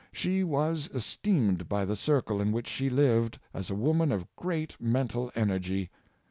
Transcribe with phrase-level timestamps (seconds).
[0.11, 4.75] She was esteemed by the circle in which she lived as a woman of great
[4.81, 5.91] mental energy.